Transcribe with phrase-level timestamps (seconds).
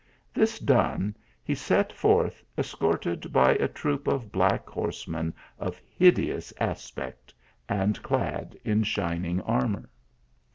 [0.33, 7.31] This done, he set forth escorted by a troop of black horsemen of hideous aspect,
[7.69, 9.87] and clad in shining armour.